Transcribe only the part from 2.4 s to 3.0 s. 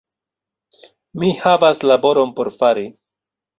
por fari